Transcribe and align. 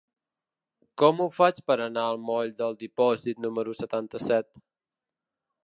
Com 1.01 1.19
ho 1.21 1.27
faig 1.35 1.59
per 1.67 1.77
anar 1.85 2.05
al 2.13 2.17
moll 2.31 2.55
del 2.63 2.79
Dipòsit 2.81 3.45
número 3.47 3.77
setanta-set? 3.83 4.61